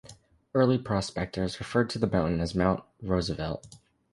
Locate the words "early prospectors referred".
0.55-1.91